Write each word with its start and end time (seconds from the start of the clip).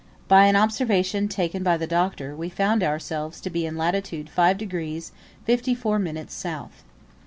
By 0.27 0.45
an 0.47 0.55
observation 0.55 1.27
taken 1.27 1.61
by 1.61 1.77
the 1.77 1.85
Doctor, 1.85 2.35
we 2.35 2.49
found 2.49 2.81
ourselves 2.81 3.39
to 3.41 3.51
be 3.51 3.67
in 3.67 3.77
latitude 3.77 4.31
5 4.31 4.57
degrees 4.57 5.11
54 5.45 5.99
minutes 5.99 6.33
south. 6.33 6.83